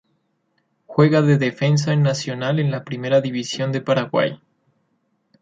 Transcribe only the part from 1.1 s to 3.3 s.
de defensa en Nacional en la Primera